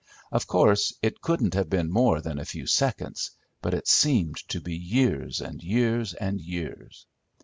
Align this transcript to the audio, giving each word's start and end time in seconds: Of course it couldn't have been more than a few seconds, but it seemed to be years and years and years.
Of 0.31 0.47
course 0.47 0.95
it 1.03 1.21
couldn't 1.21 1.53
have 1.53 1.69
been 1.69 1.91
more 1.91 2.21
than 2.21 2.39
a 2.39 2.43
few 2.45 2.65
seconds, 2.65 3.29
but 3.61 3.75
it 3.75 3.87
seemed 3.87 4.37
to 4.49 4.59
be 4.59 4.75
years 4.75 5.39
and 5.39 5.61
years 5.61 6.15
and 6.15 6.41
years. 6.41 7.05